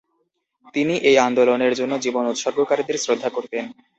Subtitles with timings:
[0.75, 3.65] তিনি এই আন্দোলনের জন্য জীবন উৎসর্গকারীদের শ্রদ্ধা করতেন।